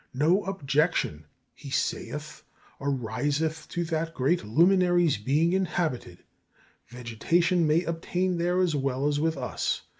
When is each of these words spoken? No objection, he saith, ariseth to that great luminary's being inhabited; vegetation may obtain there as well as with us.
No 0.15 0.43
objection, 0.45 1.25
he 1.53 1.69
saith, 1.69 2.41
ariseth 2.81 3.67
to 3.69 3.83
that 3.83 4.15
great 4.15 4.43
luminary's 4.43 5.17
being 5.17 5.53
inhabited; 5.53 6.23
vegetation 6.87 7.67
may 7.67 7.83
obtain 7.83 8.39
there 8.39 8.61
as 8.61 8.73
well 8.75 9.07
as 9.07 9.19
with 9.19 9.37
us. 9.37 9.83